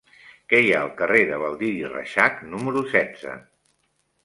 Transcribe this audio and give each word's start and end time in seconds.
Què 0.53 0.61
hi 0.67 0.71
ha 0.71 0.79
al 0.85 0.89
carrer 1.01 1.19
de 1.33 1.37
Baldiri 1.43 1.93
Reixac 1.93 2.41
número 2.55 2.85
setze? 2.97 3.39